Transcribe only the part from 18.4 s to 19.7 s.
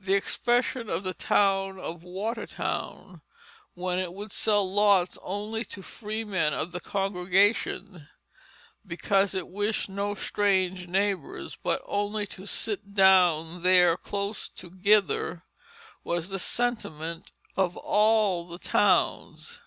the towns.